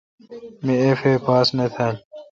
می 0.63 0.75
اف 0.87 0.99
اے 1.07 1.13
پاس 1.25 1.47
نہ 1.57 1.65
تھال۔ 1.73 1.95